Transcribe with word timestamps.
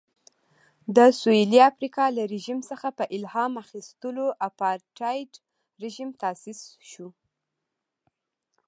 د 0.95 0.97
سوېلي 1.19 1.59
افریقا 1.71 2.05
له 2.17 2.23
رژیم 2.33 2.59
څخه 2.69 2.87
په 2.97 3.03
الهام 3.17 3.53
اخیستو 3.63 4.25
اپارټایډ 4.49 5.31
رژیم 5.83 6.09
تاسیس 6.21 6.61
شو. 6.89 7.07